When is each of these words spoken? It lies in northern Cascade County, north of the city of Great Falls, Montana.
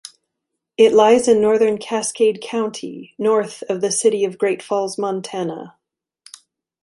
It 0.77 0.93
lies 0.93 1.27
in 1.27 1.39
northern 1.39 1.77
Cascade 1.77 2.41
County, 2.41 3.13
north 3.19 3.61
of 3.69 3.81
the 3.81 3.91
city 3.91 4.25
of 4.25 4.39
Great 4.39 4.63
Falls, 4.63 4.97
Montana. 4.97 5.77